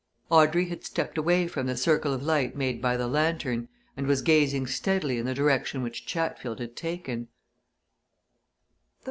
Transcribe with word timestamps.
Audrey 0.31 0.67
had 0.67 0.83
stepped 0.83 1.15
away 1.15 1.47
from 1.47 1.67
the 1.67 1.77
circle 1.77 2.11
of 2.11 2.23
light 2.23 2.55
made 2.55 2.81
by 2.81 2.97
the 2.97 3.07
lanthorn 3.07 3.69
and 3.95 4.07
was 4.07 4.23
gazing 4.23 4.65
steadily 4.65 5.19
in 5.19 5.27
the 5.27 5.35
direction 5.35 5.83
which 5.83 6.07
Chatfield 6.07 6.59
had 6.59 6.75
taken. 6.75 7.27